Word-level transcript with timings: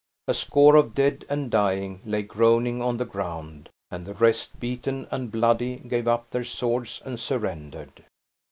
A 0.27 0.33
score 0.33 0.77
of 0.77 0.95
dead 0.95 1.25
and 1.29 1.51
dying 1.51 2.01
lay 2.05 2.23
groaning 2.23 2.81
on 2.81 2.97
the 2.97 3.05
ground; 3.05 3.69
and 3.91 4.03
the 4.03 4.15
rest, 4.15 4.59
beaten 4.59 5.07
and 5.11 5.31
bloody, 5.31 5.75
gave 5.75 6.07
up 6.07 6.31
their 6.31 6.43
swords 6.43 7.03
and 7.05 7.19
surrendered. 7.19 8.03